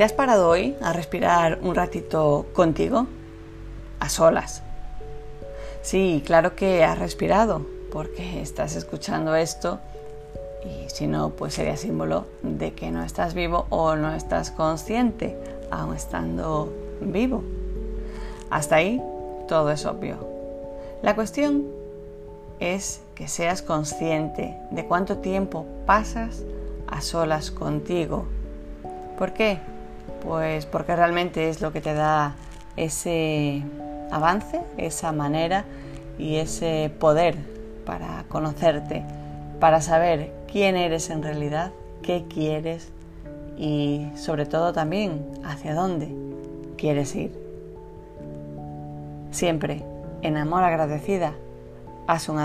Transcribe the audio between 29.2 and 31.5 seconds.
qué? Pues porque realmente